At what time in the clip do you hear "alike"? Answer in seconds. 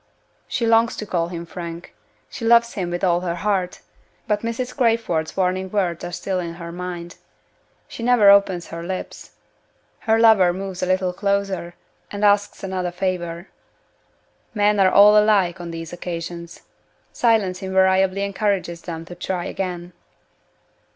15.23-15.61